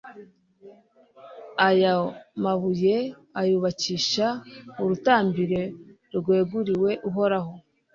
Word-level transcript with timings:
Ayo 1.67 1.95
mabuye 2.43 2.95
ayubakisha 3.39 4.25
urutambiro 4.81 5.59
rweguriwe 6.17 6.91
Uhoraho 7.09 7.53